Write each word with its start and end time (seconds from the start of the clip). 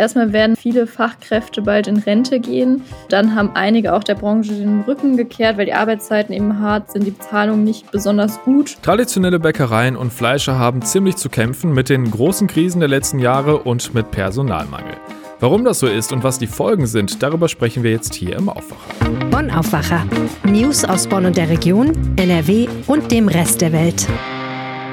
erstmal 0.00 0.32
werden 0.32 0.56
viele 0.56 0.86
Fachkräfte 0.86 1.62
bald 1.62 1.86
in 1.86 1.98
Rente 1.98 2.40
gehen. 2.40 2.82
Dann 3.08 3.34
haben 3.34 3.50
einige 3.54 3.94
auch 3.94 4.02
der 4.02 4.16
Branche 4.16 4.54
den 4.54 4.80
Rücken 4.80 5.16
gekehrt, 5.16 5.58
weil 5.58 5.66
die 5.66 5.74
Arbeitszeiten 5.74 6.34
eben 6.34 6.58
hart 6.58 6.90
sind, 6.90 7.06
die 7.06 7.12
Bezahlung 7.12 7.62
nicht 7.62 7.90
besonders 7.92 8.40
gut. 8.42 8.82
Traditionelle 8.82 9.38
Bäckereien 9.38 9.96
und 9.96 10.12
Fleischer 10.12 10.58
haben 10.58 10.82
ziemlich 10.82 11.16
zu 11.16 11.28
kämpfen 11.28 11.72
mit 11.72 11.88
den 11.88 12.10
großen 12.10 12.48
Krisen 12.48 12.80
der 12.80 12.88
letzten 12.88 13.18
Jahre 13.18 13.58
und 13.58 13.94
mit 13.94 14.10
Personalmangel. 14.10 14.96
Warum 15.38 15.64
das 15.64 15.78
so 15.78 15.86
ist 15.86 16.12
und 16.12 16.22
was 16.22 16.38
die 16.38 16.46
Folgen 16.46 16.86
sind, 16.86 17.22
darüber 17.22 17.48
sprechen 17.48 17.82
wir 17.82 17.90
jetzt 17.90 18.14
hier 18.14 18.36
im 18.36 18.48
Aufwacher. 18.50 19.10
Bonn 19.30 19.50
Aufwacher. 19.50 20.04
News 20.44 20.84
aus 20.84 21.06
Bonn 21.06 21.24
und 21.24 21.36
der 21.36 21.48
Region, 21.48 21.92
NRW 22.16 22.68
und 22.86 23.10
dem 23.10 23.28
Rest 23.28 23.62
der 23.62 23.72
Welt. 23.72 24.06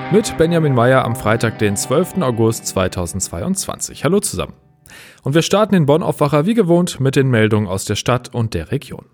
Mit 0.09 0.37
Benjamin 0.37 0.73
Meyer 0.73 1.03
am 1.03 1.17
Freitag, 1.17 1.59
den 1.59 1.75
12. 1.75 2.21
August 2.21 2.65
2022. 2.67 4.05
Hallo 4.05 4.21
zusammen. 4.21 4.53
Und 5.23 5.35
wir 5.35 5.41
starten 5.41 5.75
in 5.75 5.85
Bonn 5.85 6.03
Aufwacher 6.03 6.45
wie 6.45 6.53
gewohnt 6.53 6.99
mit 6.99 7.15
den 7.15 7.29
Meldungen 7.29 7.67
aus 7.67 7.85
der 7.85 7.95
Stadt 7.95 8.33
und 8.33 8.53
der 8.53 8.71
Region. 8.71 9.05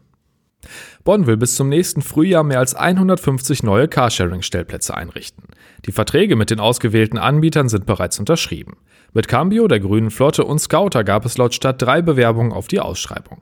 Bonn 1.04 1.28
will 1.28 1.38
bis 1.38 1.56
zum 1.56 1.70
nächsten 1.70 2.02
Frühjahr 2.02 2.44
mehr 2.44 2.60
als 2.60 2.76
150 2.76 3.64
neue 3.64 3.88
Carsharing-Stellplätze 3.88 4.96
einrichten. 4.96 5.44
Die 5.86 5.92
Verträge 5.92 6.36
mit 6.36 6.50
den 6.50 6.60
ausgewählten 6.60 7.18
Anbietern 7.18 7.68
sind 7.68 7.86
bereits 7.86 8.20
unterschrieben. 8.20 8.78
Mit 9.14 9.28
Cambio, 9.28 9.68
der 9.68 9.80
Grünen 9.80 10.12
Flotte 10.12 10.46
und 10.46 10.60
Scouter 10.60 11.04
gab 11.04 11.26
es 11.26 11.38
laut 11.38 11.54
Stadt 11.54 11.82
drei 11.82 12.02
Bewerbungen 12.02 12.54
auf 12.54 12.68
die 12.68 12.80
Ausschreibung. 12.80 13.42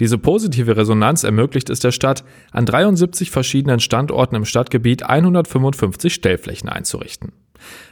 Diese 0.00 0.18
positive 0.18 0.76
Resonanz 0.76 1.22
ermöglicht 1.22 1.70
es 1.70 1.80
der 1.80 1.92
Stadt, 1.92 2.24
an 2.50 2.66
73 2.66 3.30
verschiedenen 3.30 3.80
Standorten 3.80 4.34
im 4.36 4.44
Stadtgebiet 4.44 5.04
155 5.04 6.14
Stellflächen 6.14 6.68
einzurichten. 6.68 7.32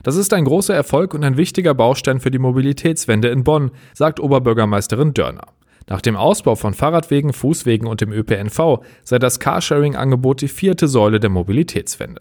Das 0.02 0.16
ist 0.16 0.32
ein 0.32 0.44
großer 0.44 0.74
Erfolg 0.74 1.14
und 1.14 1.24
ein 1.24 1.36
wichtiger 1.36 1.74
Baustein 1.74 2.20
für 2.20 2.30
die 2.30 2.38
Mobilitätswende 2.38 3.28
in 3.28 3.44
Bonn, 3.44 3.70
sagt 3.94 4.20
Oberbürgermeisterin 4.20 5.14
Dörner. 5.14 5.46
Nach 5.88 6.00
dem 6.00 6.16
Ausbau 6.16 6.54
von 6.54 6.72
Fahrradwegen, 6.72 7.32
Fußwegen 7.32 7.88
und 7.88 8.00
dem 8.00 8.12
ÖPNV 8.12 8.80
sei 9.02 9.18
das 9.18 9.40
Carsharing-Angebot 9.40 10.40
die 10.40 10.48
vierte 10.48 10.86
Säule 10.86 11.18
der 11.18 11.30
Mobilitätswende. 11.30 12.20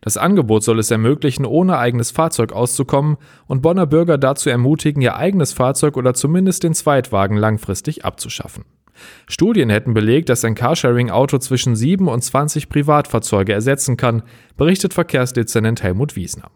Das 0.00 0.16
Angebot 0.16 0.62
soll 0.62 0.78
es 0.78 0.90
ermöglichen, 0.90 1.44
ohne 1.44 1.78
eigenes 1.78 2.10
Fahrzeug 2.10 2.52
auszukommen 2.52 3.16
und 3.46 3.62
Bonner 3.62 3.86
Bürger 3.86 4.18
dazu 4.18 4.50
ermutigen, 4.50 5.02
ihr 5.02 5.16
eigenes 5.16 5.52
Fahrzeug 5.52 5.96
oder 5.96 6.14
zumindest 6.14 6.62
den 6.62 6.74
Zweitwagen 6.74 7.36
langfristig 7.36 8.04
abzuschaffen. 8.04 8.64
Studien 9.26 9.70
hätten 9.70 9.94
belegt, 9.94 10.28
dass 10.28 10.44
ein 10.44 10.54
Carsharing-Auto 10.54 11.38
zwischen 11.38 11.74
7 11.74 12.06
und 12.08 12.22
20 12.22 12.68
Privatfahrzeuge 12.68 13.52
ersetzen 13.52 13.96
kann, 13.96 14.22
berichtet 14.56 14.94
Verkehrsdezernent 14.94 15.82
Helmut 15.82 16.16
Wiesner. 16.16 16.50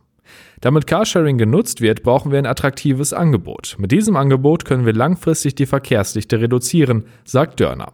Damit 0.60 0.86
Carsharing 0.86 1.38
genutzt 1.38 1.80
wird, 1.80 2.02
brauchen 2.02 2.32
wir 2.32 2.38
ein 2.38 2.46
attraktives 2.46 3.12
Angebot. 3.12 3.76
Mit 3.78 3.92
diesem 3.92 4.16
Angebot 4.16 4.64
können 4.64 4.86
wir 4.86 4.94
langfristig 4.94 5.54
die 5.54 5.66
Verkehrsdichte 5.66 6.40
reduzieren, 6.40 7.04
sagt 7.24 7.60
Dörner. 7.60 7.92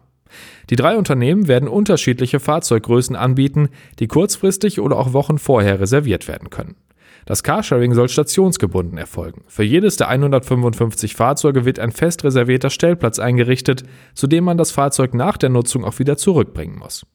Die 0.70 0.76
drei 0.76 0.96
Unternehmen 0.96 1.48
werden 1.48 1.68
unterschiedliche 1.68 2.38
Fahrzeuggrößen 2.38 3.16
anbieten, 3.16 3.70
die 3.98 4.06
kurzfristig 4.06 4.80
oder 4.80 4.96
auch 4.96 5.12
Wochen 5.12 5.38
vorher 5.38 5.80
reserviert 5.80 6.28
werden 6.28 6.50
können. 6.50 6.76
Das 7.26 7.42
Carsharing 7.42 7.94
soll 7.94 8.08
stationsgebunden 8.08 8.98
erfolgen. 8.98 9.42
Für 9.46 9.62
jedes 9.62 9.96
der 9.96 10.08
155 10.08 11.14
Fahrzeuge 11.14 11.64
wird 11.64 11.78
ein 11.78 11.92
fest 11.92 12.24
reservierter 12.24 12.70
Stellplatz 12.70 13.18
eingerichtet, 13.18 13.84
zu 14.14 14.26
dem 14.26 14.44
man 14.44 14.58
das 14.58 14.70
Fahrzeug 14.70 15.14
nach 15.14 15.36
der 15.36 15.50
Nutzung 15.50 15.84
auch 15.84 15.98
wieder 15.98 16.16
zurückbringen 16.16 16.78
muss. 16.78 17.06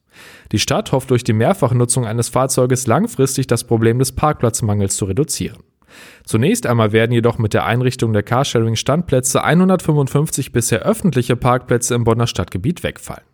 Die 0.52 0.58
Stadt 0.58 0.92
hofft 0.92 1.10
durch 1.10 1.24
die 1.24 1.32
Mehrfachnutzung 1.32 2.06
eines 2.06 2.28
Fahrzeuges 2.28 2.86
langfristig 2.86 3.46
das 3.46 3.64
Problem 3.64 3.98
des 3.98 4.12
Parkplatzmangels 4.12 4.96
zu 4.96 5.04
reduzieren. 5.04 5.58
Zunächst 6.24 6.66
einmal 6.66 6.92
werden 6.92 7.12
jedoch 7.12 7.38
mit 7.38 7.54
der 7.54 7.64
Einrichtung 7.64 8.12
der 8.12 8.22
Carsharing-Standplätze 8.22 9.42
155 9.42 10.52
bisher 10.52 10.80
öffentliche 10.80 11.36
Parkplätze 11.36 11.94
im 11.94 12.04
Bonner 12.04 12.26
Stadtgebiet 12.26 12.82
wegfallen. 12.82 13.24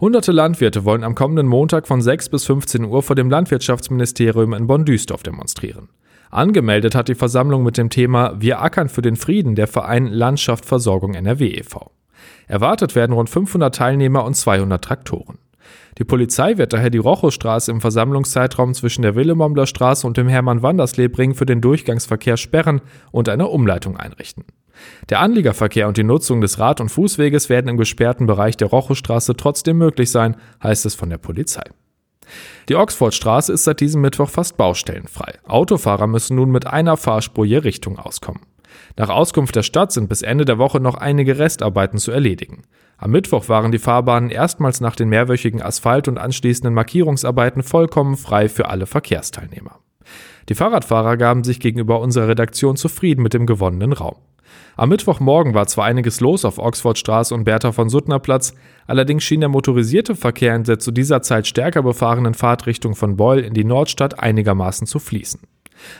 Hunderte 0.00 0.32
Landwirte 0.32 0.84
wollen 0.84 1.04
am 1.04 1.14
kommenden 1.14 1.46
Montag 1.46 1.86
von 1.86 2.02
6 2.02 2.28
bis 2.28 2.44
15 2.44 2.84
Uhr 2.84 3.02
vor 3.02 3.16
dem 3.16 3.30
Landwirtschaftsministerium 3.30 4.52
in 4.52 4.66
Bonn-Düstorf 4.66 5.22
demonstrieren. 5.22 5.88
Angemeldet 6.30 6.94
hat 6.94 7.08
die 7.08 7.14
Versammlung 7.14 7.62
mit 7.62 7.78
dem 7.78 7.90
Thema 7.90 8.34
Wir 8.38 8.60
ackern 8.60 8.88
für 8.88 9.02
den 9.02 9.16
Frieden 9.16 9.54
der 9.54 9.66
Verein 9.66 10.08
Landschaft 10.08 10.64
Versorgung 10.64 11.14
NRW 11.14 11.48
e.V. 11.48 11.90
Erwartet 12.48 12.94
werden 12.94 13.12
rund 13.12 13.30
500 13.30 13.74
Teilnehmer 13.74 14.24
und 14.24 14.34
200 14.34 14.82
Traktoren. 14.82 15.38
Die 15.98 16.04
Polizei 16.04 16.58
wird 16.58 16.72
daher 16.72 16.90
die 16.90 16.98
Rochostraße 16.98 17.70
im 17.70 17.80
Versammlungszeitraum 17.80 18.74
zwischen 18.74 19.02
der 19.02 19.14
Wilhelmomler 19.14 19.66
Straße 19.66 20.06
und 20.06 20.16
dem 20.16 20.28
Hermann-Wanderslebring 20.28 21.34
für 21.34 21.46
den 21.46 21.60
Durchgangsverkehr 21.60 22.36
sperren 22.36 22.82
und 23.12 23.28
eine 23.28 23.48
Umleitung 23.48 23.96
einrichten. 23.96 24.44
Der 25.08 25.20
Anliegerverkehr 25.20 25.88
und 25.88 25.96
die 25.96 26.04
Nutzung 26.04 26.40
des 26.40 26.58
Rad- 26.58 26.80
und 26.80 26.90
Fußweges 26.90 27.48
werden 27.48 27.68
im 27.68 27.76
gesperrten 27.76 28.26
Bereich 28.26 28.56
der 28.56 28.68
Rochostraße 28.68 29.36
trotzdem 29.36 29.78
möglich 29.78 30.10
sein, 30.10 30.36
heißt 30.62 30.86
es 30.86 30.94
von 30.94 31.10
der 31.10 31.18
Polizei. 31.18 31.64
Die 32.68 32.74
Oxfordstraße 32.74 33.52
ist 33.52 33.64
seit 33.64 33.80
diesem 33.80 34.00
Mittwoch 34.00 34.28
fast 34.28 34.56
baustellenfrei. 34.56 35.34
Autofahrer 35.46 36.06
müssen 36.06 36.36
nun 36.36 36.50
mit 36.50 36.66
einer 36.66 36.96
Fahrspur 36.96 37.44
je 37.44 37.58
Richtung 37.58 37.98
auskommen. 37.98 38.42
Nach 38.96 39.08
Auskunft 39.08 39.54
der 39.54 39.62
Stadt 39.62 39.92
sind 39.92 40.08
bis 40.08 40.22
Ende 40.22 40.44
der 40.44 40.58
Woche 40.58 40.80
noch 40.80 40.96
einige 40.96 41.38
Restarbeiten 41.38 41.98
zu 41.98 42.10
erledigen. 42.10 42.62
Am 42.98 43.10
Mittwoch 43.10 43.48
waren 43.48 43.72
die 43.72 43.78
Fahrbahnen 43.78 44.30
erstmals 44.30 44.80
nach 44.80 44.96
den 44.96 45.08
mehrwöchigen 45.08 45.62
Asphalt- 45.62 46.08
und 46.08 46.18
anschließenden 46.18 46.74
Markierungsarbeiten 46.74 47.62
vollkommen 47.62 48.16
frei 48.16 48.48
für 48.48 48.68
alle 48.68 48.86
Verkehrsteilnehmer. 48.86 49.78
Die 50.48 50.54
Fahrradfahrer 50.54 51.16
gaben 51.16 51.44
sich 51.44 51.60
gegenüber 51.60 52.00
unserer 52.00 52.28
Redaktion 52.28 52.76
zufrieden 52.76 53.22
mit 53.22 53.34
dem 53.34 53.46
gewonnenen 53.46 53.92
Raum. 53.92 54.16
Am 54.76 54.88
Mittwochmorgen 54.88 55.54
war 55.54 55.66
zwar 55.66 55.86
einiges 55.86 56.20
los 56.20 56.44
auf 56.44 56.58
Oxfordstraße 56.58 57.34
und 57.34 57.44
Bertha 57.44 57.72
von 57.72 57.88
Suttner 57.88 58.18
Platz, 58.18 58.54
allerdings 58.86 59.24
schien 59.24 59.40
der 59.40 59.48
motorisierte 59.48 60.14
Verkehr 60.14 60.54
in 60.54 60.64
der 60.64 60.78
zu 60.78 60.90
dieser 60.90 61.22
Zeit 61.22 61.46
stärker 61.46 61.82
befahrenen 61.82 62.34
Fahrtrichtung 62.34 62.94
von 62.94 63.16
Beul 63.16 63.40
in 63.40 63.54
die 63.54 63.64
Nordstadt 63.64 64.18
einigermaßen 64.18 64.86
zu 64.86 64.98
fließen. 64.98 65.40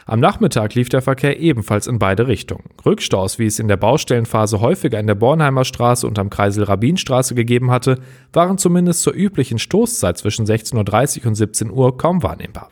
Am 0.07 0.21
Nachmittag 0.21 0.75
lief 0.75 0.89
der 0.89 1.03
Verkehr 1.03 1.39
ebenfalls 1.39 1.87
in 1.87 1.99
beide 1.99 2.29
Richtungen. 2.29 2.65
Rückstaus, 2.85 3.39
wie 3.39 3.47
es 3.47 3.59
in 3.59 3.69
der 3.69 3.77
Baustellenphase 3.77 4.61
häufiger 4.61 4.99
in 4.99 5.07
der 5.07 5.15
Bornheimer 5.15 5.65
Straße 5.65 6.07
und 6.07 6.19
am 6.19 6.31
Kreisel 6.31 6.65
Rabinstraße 6.65 7.35
gegeben 7.35 7.71
hatte, 7.71 7.99
waren 8.33 8.59
zumindest 8.59 9.03
zur 9.03 9.15
üblichen 9.15 9.59
Stoßzeit 9.59 10.19
zwischen 10.19 10.47
16.30 10.47 11.21
Uhr 11.21 11.27
und 11.27 11.35
17 11.35 11.71
Uhr 11.71 11.97
kaum 11.97 12.23
wahrnehmbar. 12.23 12.71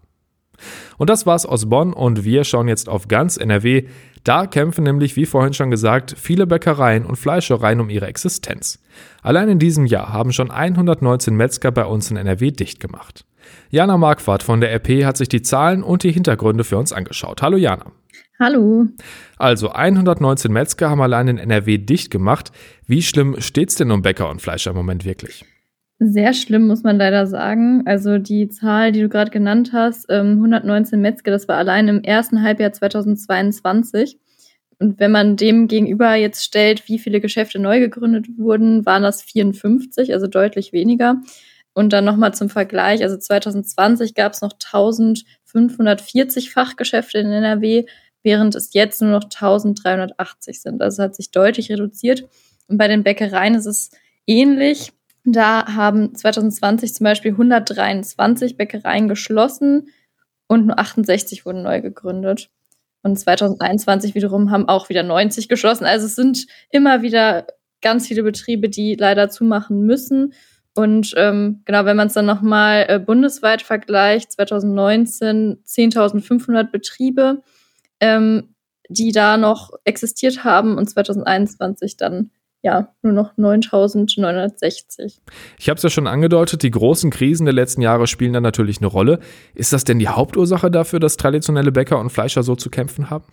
Und 0.99 1.11
das 1.11 1.27
war's 1.27 1.47
aus 1.47 1.69
Bonn 1.69 1.93
und 1.93 2.25
wir 2.25 2.45
schauen 2.45 2.69
jetzt 2.69 2.89
auf 2.89 3.09
ganz 3.09 3.37
NRW. 3.37 3.85
Da 4.25 4.47
kämpfen 4.47 4.85
nämlich, 4.85 5.17
wie 5.17 5.27
vorhin 5.27 5.53
schon 5.53 5.71
gesagt, 5.71 6.15
viele 6.17 6.47
Bäckereien 6.47 7.05
und 7.05 7.17
Fleischereien 7.17 7.81
um 7.81 7.91
ihre 7.91 8.07
Existenz. 8.07 8.83
Allein 9.23 9.49
in 9.49 9.59
diesem 9.59 9.87
Jahr 9.87 10.13
haben 10.13 10.33
schon 10.33 10.51
119 10.51 11.35
Metzger 11.35 11.71
bei 11.71 11.85
uns 11.85 12.11
in 12.11 12.17
NRW 12.17 12.51
dicht 12.51 12.81
gemacht. 12.81 13.27
Jana 13.71 13.99
Marquardt 13.99 14.43
von 14.43 14.61
der 14.61 14.73
RP 14.73 15.05
hat 15.05 15.17
sich 15.17 15.29
die 15.29 15.43
Zahlen 15.43 15.83
und 15.83 16.03
die 16.03 16.13
Hintergründe 16.13 16.65
für 16.65 16.79
uns 16.79 16.93
angeschaut. 16.93 17.43
Hallo 17.43 17.57
Jana. 17.57 17.93
Hallo. 18.41 18.87
Also 19.37 19.71
119 19.71 20.53
Metzger 20.53 20.91
haben 20.91 21.03
allein 21.03 21.29
in 21.29 21.39
NRW 21.39 21.79
dicht 21.79 22.11
gemacht. 22.11 22.51
Wie 22.87 23.03
schlimm 23.03 23.41
steht's 23.41 23.77
denn 23.77 23.91
um 23.91 24.03
Bäcker 24.03 24.29
und 24.29 24.43
Fleischer 24.43 24.71
im 24.71 24.77
Moment 24.77 25.05
wirklich? 25.05 25.45
Sehr 26.01 26.35
schlimm, 26.35 26.67
muss 26.67 26.83
man 26.83 26.99
leider 26.99 27.27
sagen. 27.27 27.83
Also 27.87 28.19
die 28.19 28.49
Zahl, 28.49 28.91
die 28.93 29.01
du 29.01 29.09
gerade 29.09 29.31
genannt 29.31 29.71
hast, 29.73 30.11
119 30.11 30.99
ähm, 30.99 31.03
Metzger, 31.03 31.31
das 31.31 31.47
war 31.47 31.57
allein 31.57 31.87
im 31.89 32.03
ersten 32.03 32.43
Halbjahr 32.43 32.73
2022. 32.73 34.19
Und 34.81 34.99
wenn 34.99 35.13
man 35.13 35.37
dem 35.37 35.69
gegenüber 35.69 36.15
jetzt 36.15 36.45
stellt, 36.45 36.89
wie 36.89 36.99
viele 36.99 37.21
Geschäfte 37.21 37.61
neu 37.61 37.79
gegründet 37.79 38.27
wurden, 38.37 38.85
waren 38.85 39.05
das 39.05 39.23
54, 39.23 40.13
also 40.13 40.27
deutlich 40.27 40.73
weniger. 40.73 41.23
Und 41.75 41.93
dann 41.93 42.05
nochmal 42.05 42.35
zum 42.35 42.49
Vergleich, 42.49 43.03
also 43.03 43.17
2020 43.17 44.15
gab 44.15 44.33
es 44.33 44.41
noch 44.41 44.53
1540 44.53 46.51
Fachgeschäfte 46.51 47.19
in 47.19 47.33
NRW, 47.33 47.85
während 48.23 48.55
es 48.57 48.73
jetzt 48.75 49.01
nur 49.01 49.11
noch 49.11 49.25
1380 49.25 50.61
sind. 50.61 50.83
Also 50.83 51.03
es 51.03 51.05
hat 51.05 51.17
sich 51.17 51.31
deutlich 51.31 51.71
reduziert. 51.71 52.25
Und 52.69 52.79
bei 52.79 52.89
den 52.89 53.05
Bäckereien 53.05 53.55
ist 53.55 53.67
es 53.67 53.91
ähnlich. 54.27 54.93
Da 55.25 55.75
haben 55.75 56.15
2020 56.15 56.95
zum 56.95 57.05
Beispiel 57.05 57.33
123 57.33 58.57
Bäckereien 58.57 59.09
geschlossen 59.09 59.89
und 60.47 60.67
nur 60.67 60.79
68 60.79 61.47
wurden 61.47 61.63
neu 61.63 61.81
gegründet. 61.81 62.51
Und 63.03 63.19
2021 63.19 64.15
wiederum 64.15 64.51
haben 64.51 64.69
auch 64.69 64.89
wieder 64.89 65.03
90 65.03 65.49
geschlossen. 65.49 65.85
Also 65.85 66.07
es 66.07 66.15
sind 66.15 66.47
immer 66.71 67.03
wieder 67.03 67.47
ganz 67.81 68.09
viele 68.09 68.23
Betriebe, 68.23 68.69
die 68.69 68.97
leider 68.97 69.29
zumachen 69.29 69.83
müssen. 69.83 70.35
Und 70.75 71.15
ähm, 71.17 71.63
genau, 71.65 71.85
wenn 71.85 71.97
man 71.97 72.09
es 72.09 72.15
dann 72.15 72.27
nochmal 72.27 72.87
äh, 72.89 72.99
bundesweit 72.99 73.63
vergleicht, 73.63 74.33
2019 74.33 75.63
10.500 75.65 76.65
Betriebe, 76.71 77.43
ähm, 78.01 78.55
die 78.89 79.13
da 79.13 79.37
noch 79.37 79.71
existiert 79.85 80.45
haben 80.45 80.77
und 80.77 80.89
2021 80.89 81.97
dann 81.97 82.31
ja 82.65 82.89
nur 83.03 83.13
noch 83.13 83.37
9.960. 83.37 85.19
Ich 85.59 85.69
habe 85.69 85.77
es 85.77 85.83
ja 85.83 85.91
schon 85.91 86.07
angedeutet, 86.07 86.63
die 86.63 86.71
großen 86.71 87.11
Krisen 87.11 87.45
der 87.45 87.53
letzten 87.53 87.83
Jahre 87.83 88.07
spielen 88.07 88.33
da 88.33 88.41
natürlich 88.41 88.79
eine 88.79 88.87
Rolle. 88.87 89.21
Ist 89.55 89.75
das 89.75 89.85
denn 89.85 89.99
die 89.99 90.09
Hauptursache 90.09 90.71
dafür, 90.71 90.99
dass 90.99 91.19
traditionelle 91.19 91.73
Bäcker 91.73 92.01
und 92.01 92.11
Fleischer 92.11 92.43
so 92.43 92.57
zu 92.57 92.71
kämpfen 92.71 93.11
haben? 93.11 93.25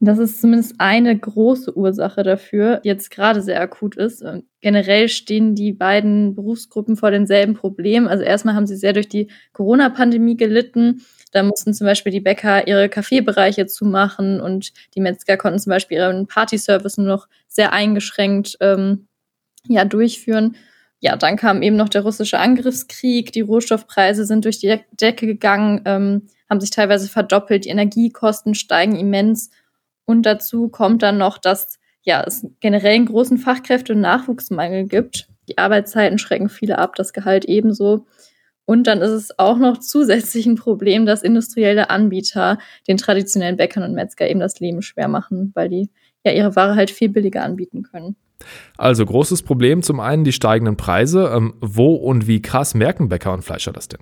Das 0.00 0.18
ist 0.18 0.40
zumindest 0.40 0.74
eine 0.78 1.16
große 1.16 1.76
Ursache 1.76 2.22
dafür, 2.24 2.80
die 2.82 2.88
jetzt 2.88 3.10
gerade 3.10 3.42
sehr 3.42 3.60
akut 3.60 3.96
ist. 3.96 4.24
Generell 4.60 5.08
stehen 5.08 5.54
die 5.54 5.72
beiden 5.72 6.34
Berufsgruppen 6.34 6.96
vor 6.96 7.10
denselben 7.10 7.54
Problemen. 7.54 8.08
Also 8.08 8.24
erstmal 8.24 8.54
haben 8.54 8.66
sie 8.66 8.76
sehr 8.76 8.94
durch 8.94 9.08
die 9.08 9.30
Corona-Pandemie 9.52 10.36
gelitten. 10.36 11.02
Da 11.30 11.42
mussten 11.42 11.74
zum 11.74 11.86
Beispiel 11.86 12.12
die 12.12 12.20
Bäcker 12.20 12.66
ihre 12.66 12.88
Kaffeebereiche 12.88 13.66
zumachen 13.66 14.40
und 14.40 14.72
die 14.94 15.00
Metzger 15.00 15.36
konnten 15.36 15.58
zum 15.58 15.70
Beispiel 15.70 15.98
ihren 15.98 16.26
Partyservice 16.26 16.98
nur 16.98 17.06
noch 17.06 17.28
sehr 17.48 17.72
eingeschränkt 17.72 18.56
ähm, 18.60 19.06
ja, 19.66 19.84
durchführen. 19.84 20.56
Ja, 21.00 21.16
dann 21.16 21.36
kam 21.36 21.62
eben 21.62 21.76
noch 21.76 21.88
der 21.88 22.02
russische 22.02 22.38
Angriffskrieg, 22.38 23.32
die 23.32 23.40
Rohstoffpreise 23.40 24.26
sind 24.26 24.44
durch 24.44 24.58
die 24.58 24.80
Decke 25.00 25.26
gegangen, 25.26 25.82
ähm, 25.86 26.26
haben 26.48 26.60
sich 26.60 26.70
teilweise 26.70 27.08
verdoppelt, 27.08 27.64
die 27.64 27.70
Energiekosten 27.70 28.54
steigen 28.54 28.96
immens 28.96 29.50
und 30.04 30.24
dazu 30.24 30.68
kommt 30.68 31.02
dann 31.02 31.18
noch, 31.18 31.38
dass 31.38 31.78
ja, 32.02 32.22
es 32.26 32.46
generell 32.60 32.94
einen 32.94 33.06
großen 33.06 33.38
Fachkräfte- 33.38 33.92
und 33.92 34.00
Nachwuchsmangel 34.00 34.86
gibt. 34.86 35.28
Die 35.48 35.58
Arbeitszeiten 35.58 36.18
schrecken 36.18 36.48
viele 36.48 36.78
ab, 36.78 36.96
das 36.96 37.12
Gehalt 37.12 37.44
ebenso. 37.44 38.06
Und 38.64 38.86
dann 38.86 39.00
ist 39.00 39.10
es 39.10 39.38
auch 39.38 39.58
noch 39.58 39.78
zusätzlich 39.78 40.46
ein 40.46 40.54
Problem, 40.54 41.06
dass 41.06 41.22
industrielle 41.22 41.90
Anbieter 41.90 42.58
den 42.86 42.96
traditionellen 42.96 43.56
Bäckern 43.56 43.82
und 43.82 43.94
Metzger 43.94 44.28
eben 44.28 44.40
das 44.40 44.60
Leben 44.60 44.82
schwer 44.82 45.08
machen, 45.08 45.50
weil 45.54 45.68
die 45.68 45.90
ja 46.24 46.32
ihre 46.32 46.54
Ware 46.54 46.76
halt 46.76 46.90
viel 46.90 47.08
billiger 47.08 47.42
anbieten 47.42 47.82
können. 47.82 48.16
Also 48.78 49.04
großes 49.04 49.42
Problem, 49.42 49.82
zum 49.82 50.00
einen 50.00 50.24
die 50.24 50.32
steigenden 50.32 50.76
Preise. 50.76 51.30
Ähm, 51.34 51.54
wo 51.60 51.94
und 51.94 52.26
wie 52.26 52.42
krass 52.42 52.74
merken 52.74 53.08
Bäcker 53.08 53.32
und 53.32 53.42
Fleischer 53.42 53.72
das 53.72 53.88
denn? 53.88 54.00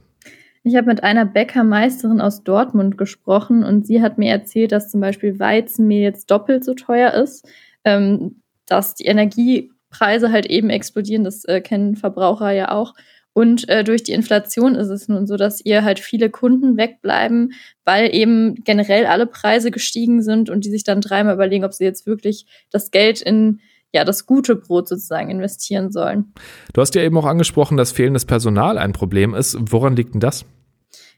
Ich 0.65 0.77
habe 0.77 0.89
mit 0.89 1.03
einer 1.03 1.25
Bäckermeisterin 1.25 2.21
aus 2.21 2.43
Dortmund 2.45 2.99
gesprochen 2.99 3.65
und 3.65 3.87
sie 3.87 4.03
hat 4.03 4.19
mir 4.19 4.31
erzählt, 4.31 4.73
dass 4.73 4.91
zum 4.91 5.01
Beispiel 5.01 5.39
Weizenmehl 5.39 6.03
jetzt 6.03 6.31
doppelt 6.31 6.65
so 6.65 6.75
teuer 6.75 7.15
ist, 7.15 7.49
ähm, 7.85 8.43
dass 8.67 8.95
die 8.95 9.07
Energiepreise 9.07 10.31
halt 10.31 10.47
eben 10.47 10.69
explodieren, 10.69 11.25
das 11.25 11.45
äh, 11.45 11.61
kennen 11.61 11.97
Verbraucher 11.97 12.51
ja 12.51 12.71
auch. 12.71 12.95
Und 13.33 13.69
äh, 13.69 13.85
durch 13.85 14.03
die 14.03 14.13
Inflation 14.13 14.75
ist 14.75 14.89
es 14.89 15.09
nun 15.09 15.27
so, 15.27 15.37
dass 15.37 15.65
ihr 15.65 15.85
halt 15.85 16.01
viele 16.01 16.29
Kunden 16.29 16.77
wegbleiben, 16.77 17.53
weil 17.85 18.15
eben 18.15 18.57
generell 18.65 19.07
alle 19.07 19.27
Preise 19.27 19.71
gestiegen 19.71 20.23
sind 20.23 20.51
und 20.51 20.65
die 20.65 20.71
sich 20.71 20.83
dann 20.83 21.01
dreimal 21.01 21.35
überlegen, 21.35 21.65
ob 21.65 21.73
sie 21.73 21.85
jetzt 21.85 22.07
wirklich 22.07 22.47
das 22.71 22.91
Geld 22.91 23.21
in 23.21 23.61
ja, 23.93 24.05
das 24.05 24.27
gute 24.27 24.55
Brot 24.55 24.89
sozusagen 24.89 25.31
investieren 25.31 25.91
sollen. 25.91 26.33
Du 26.75 26.81
hast 26.81 26.95
ja 26.95 27.03
eben 27.03 27.17
auch 27.17 27.25
angesprochen, 27.25 27.79
dass 27.79 27.91
fehlendes 27.91 28.27
Personal 28.27 28.77
ein 28.77 28.93
Problem 28.93 29.35
ist. 29.35 29.57
Woran 29.59 29.97
liegt 29.97 30.15
denn 30.15 30.21
das? 30.21 30.45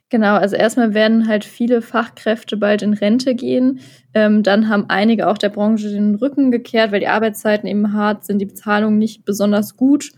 Genau, 0.08 0.34
also 0.34 0.56
erstmal 0.56 0.92
werden 0.92 1.28
halt 1.28 1.44
viele 1.44 1.82
Fachkräfte 1.82 2.56
bald 2.56 2.82
in 2.82 2.94
Rente 2.94 3.36
gehen. 3.36 3.80
Ähm, 4.12 4.42
dann 4.42 4.68
haben 4.68 4.86
einige 4.88 5.28
auch 5.28 5.38
der 5.38 5.50
Branche 5.50 5.88
den 5.88 6.16
Rücken 6.16 6.50
gekehrt, 6.50 6.90
weil 6.90 7.00
die 7.00 7.06
Arbeitszeiten 7.06 7.68
eben 7.68 7.92
hart 7.92 8.24
sind, 8.24 8.40
die 8.40 8.46
Bezahlung 8.46 8.98
nicht 8.98 9.24
besonders 9.24 9.76
gut. 9.76 10.10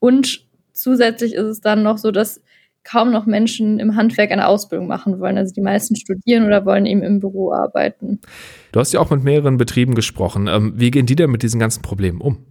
Und 0.00 0.46
zusätzlich 0.80 1.34
ist 1.34 1.46
es 1.46 1.60
dann 1.60 1.82
noch 1.82 1.98
so, 1.98 2.10
dass 2.10 2.40
kaum 2.82 3.10
noch 3.10 3.26
Menschen 3.26 3.78
im 3.78 3.96
Handwerk 3.96 4.30
eine 4.30 4.48
Ausbildung 4.48 4.86
machen 4.86 5.20
wollen. 5.20 5.36
Also 5.36 5.52
die 5.52 5.60
meisten 5.60 5.96
studieren 5.96 6.46
oder 6.46 6.64
wollen 6.64 6.86
eben 6.86 7.02
im 7.02 7.20
Büro 7.20 7.52
arbeiten. 7.52 8.20
Du 8.72 8.80
hast 8.80 8.92
ja 8.92 9.00
auch 9.00 9.10
mit 9.10 9.22
mehreren 9.22 9.58
Betrieben 9.58 9.94
gesprochen. 9.94 10.48
Ähm, 10.48 10.72
wie 10.76 10.90
gehen 10.90 11.06
die 11.06 11.16
denn 11.16 11.30
mit 11.30 11.42
diesen 11.42 11.60
ganzen 11.60 11.82
Problemen 11.82 12.20
um? 12.20 12.46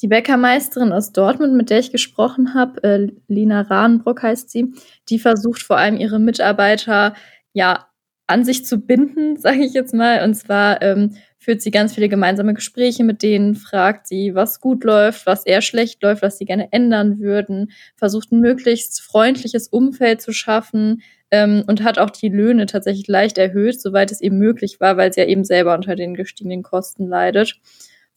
Die 0.00 0.08
Bäckermeisterin 0.08 0.92
aus 0.92 1.12
Dortmund, 1.12 1.54
mit 1.54 1.70
der 1.70 1.78
ich 1.78 1.92
gesprochen 1.92 2.54
habe, 2.54 2.82
äh, 2.82 3.08
Lina 3.28 3.62
Rahnbrock 3.62 4.22
heißt 4.22 4.50
sie, 4.50 4.72
die 5.08 5.18
versucht 5.18 5.62
vor 5.62 5.76
allem 5.76 5.96
ihre 5.96 6.18
Mitarbeiter 6.18 7.14
ja 7.52 7.86
an 8.26 8.44
sich 8.44 8.64
zu 8.64 8.78
binden, 8.78 9.36
sage 9.38 9.64
ich 9.64 9.74
jetzt 9.74 9.94
mal. 9.94 10.24
Und 10.24 10.34
zwar 10.34 10.82
ähm, 10.82 11.16
führt 11.42 11.60
sie 11.60 11.72
ganz 11.72 11.94
viele 11.94 12.08
gemeinsame 12.08 12.54
Gespräche 12.54 13.02
mit 13.02 13.22
denen, 13.22 13.56
fragt 13.56 14.06
sie, 14.06 14.34
was 14.34 14.60
gut 14.60 14.84
läuft, 14.84 15.26
was 15.26 15.44
eher 15.44 15.60
schlecht 15.60 16.00
läuft, 16.02 16.22
was 16.22 16.38
sie 16.38 16.44
gerne 16.44 16.68
ändern 16.72 17.18
würden, 17.18 17.72
versucht 17.96 18.30
ein 18.30 18.40
möglichst 18.40 19.00
freundliches 19.00 19.66
Umfeld 19.66 20.22
zu 20.22 20.32
schaffen 20.32 21.02
ähm, 21.32 21.64
und 21.66 21.82
hat 21.82 21.98
auch 21.98 22.10
die 22.10 22.28
Löhne 22.28 22.66
tatsächlich 22.66 23.08
leicht 23.08 23.38
erhöht, 23.38 23.80
soweit 23.80 24.12
es 24.12 24.20
eben 24.20 24.38
möglich 24.38 24.78
war, 24.78 24.96
weil 24.96 25.12
sie 25.12 25.20
ja 25.20 25.26
eben 25.26 25.44
selber 25.44 25.74
unter 25.74 25.96
den 25.96 26.14
gestiegenen 26.14 26.62
Kosten 26.62 27.08
leidet. 27.08 27.58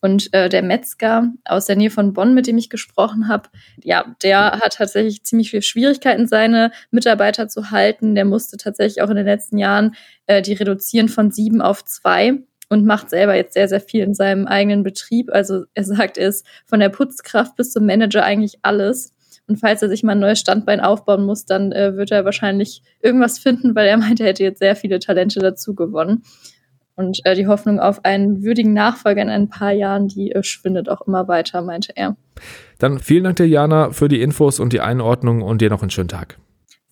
Und 0.02 0.32
äh, 0.34 0.50
der 0.50 0.62
Metzger 0.62 1.32
aus 1.46 1.66
der 1.66 1.78
Nähe 1.78 1.90
von 1.90 2.14
Bonn, 2.14 2.36
mit 2.36 2.46
dem 2.46 2.60
ich 2.60 2.70
gesprochen 2.70 3.28
habe, 3.28 3.50
ja, 3.84 4.16
der 4.22 4.60
hat 4.60 4.74
tatsächlich 4.74 5.24
ziemlich 5.24 5.50
viele 5.50 5.64
Schwierigkeiten, 5.64 6.28
seine 6.28 6.70
Mitarbeiter 6.92 7.48
zu 7.48 7.72
halten. 7.72 8.14
Der 8.14 8.26
musste 8.26 8.58
tatsächlich 8.58 9.02
auch 9.02 9.10
in 9.10 9.16
den 9.16 9.26
letzten 9.26 9.58
Jahren 9.58 9.96
äh, 10.28 10.44
die 10.44 10.54
reduzieren 10.54 11.10
von 11.10 11.32
sieben 11.32 11.60
auf 11.60 11.84
zwei 11.86 12.44
und 12.70 12.86
macht 12.86 13.10
selber 13.10 13.36
jetzt 13.36 13.54
sehr, 13.54 13.68
sehr 13.68 13.80
viel 13.80 14.04
in 14.04 14.14
seinem 14.14 14.48
eigenen 14.48 14.84
Betrieb. 14.84 15.30
Also 15.32 15.66
er 15.74 15.84
sagt, 15.84 16.18
er 16.18 16.30
ist 16.30 16.46
von 16.66 16.80
der 16.80 16.90
Putzkraft 16.90 17.56
bis 17.56 17.72
zum 17.72 17.86
Manager 17.86 18.24
eigentlich 18.24 18.60
alles. 18.62 19.14
Und 19.48 19.58
falls 19.58 19.82
er 19.82 19.90
sich 19.90 20.04
mal 20.04 20.14
ein 20.14 20.20
neues 20.20 20.40
Standbein 20.40 20.80
aufbauen 20.80 21.26
muss, 21.26 21.46
dann 21.46 21.72
äh, 21.72 21.96
wird 21.96 22.12
er 22.12 22.26
wahrscheinlich 22.26 22.82
irgendwas 23.02 23.38
finden, 23.38 23.76
weil 23.76 23.88
er 23.88 23.98
meint, 23.98 24.20
er 24.20 24.28
hätte 24.28 24.44
jetzt 24.44 24.60
sehr 24.60 24.76
viele 24.76 25.00
Talente 25.00 25.40
dazu 25.40 25.76
gewonnen. 25.76 26.24
Und 26.96 27.20
äh, 27.26 27.36
die 27.36 27.48
Hoffnung 27.48 27.80
auf 27.80 28.06
einen 28.06 28.42
würdigen 28.44 28.74
Nachfolger 28.74 29.22
in 29.22 29.30
ein 29.30 29.50
paar 29.50 29.72
Jahren, 29.72 30.08
die 30.08 30.32
äh, 30.32 30.44
schwindet 30.44 30.90
auch 30.90 31.02
immer 31.02 31.28
weiter, 31.28 31.62
meinte 31.62 31.92
er. 31.96 32.16
Dann 32.80 33.00
vielen 33.00 33.26
Dank 33.26 33.36
dir, 33.36 33.48
Jana, 33.48 33.92
für 33.92 34.08
die 34.08 34.22
Infos 34.22 34.60
und 34.60 34.74
die 34.74 34.80
Einordnung 34.80 35.42
und 35.42 35.62
dir 35.62 35.70
noch 35.70 35.82
einen 35.82 35.92
schönen 35.92 36.08
Tag. 36.08 36.38